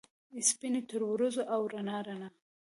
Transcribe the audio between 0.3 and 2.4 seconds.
سپینې ترورځو، او رڼا، رڼا